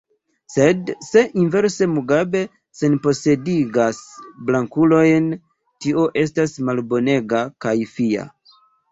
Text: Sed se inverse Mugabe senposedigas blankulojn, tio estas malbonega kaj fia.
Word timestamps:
Sed 0.51 0.87
se 1.07 1.21
inverse 1.39 1.87
Mugabe 1.97 2.39
senposedigas 2.77 3.99
blankulojn, 4.47 5.27
tio 5.85 6.07
estas 6.23 6.55
malbonega 6.71 7.43
kaj 7.67 7.75
fia. 7.93 8.25